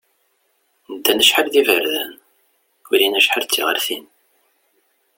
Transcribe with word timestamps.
Ddan 0.97 1.23
acḥal 1.23 1.47
deg 1.47 1.53
yiberdan, 1.55 2.11
ulin 2.91 3.17
acḥal 3.19 3.43
d 3.45 3.49
tiɣalin. 3.49 4.05